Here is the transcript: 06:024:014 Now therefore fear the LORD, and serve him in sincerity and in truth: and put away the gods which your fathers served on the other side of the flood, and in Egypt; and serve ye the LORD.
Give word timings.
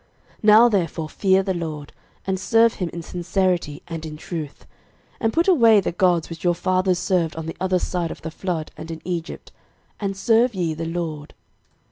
06:024:014 0.37 0.37
Now 0.41 0.67
therefore 0.69 1.09
fear 1.09 1.43
the 1.43 1.53
LORD, 1.53 1.93
and 2.25 2.39
serve 2.39 2.73
him 2.73 2.89
in 2.91 3.03
sincerity 3.03 3.83
and 3.87 4.03
in 4.03 4.17
truth: 4.17 4.65
and 5.19 5.31
put 5.31 5.47
away 5.47 5.79
the 5.79 5.91
gods 5.91 6.27
which 6.27 6.43
your 6.43 6.55
fathers 6.55 6.97
served 6.97 7.35
on 7.35 7.45
the 7.45 7.55
other 7.61 7.77
side 7.77 8.09
of 8.09 8.23
the 8.23 8.31
flood, 8.31 8.71
and 8.75 8.89
in 8.89 9.03
Egypt; 9.05 9.51
and 9.99 10.17
serve 10.17 10.55
ye 10.55 10.73
the 10.73 10.85
LORD. 10.87 11.35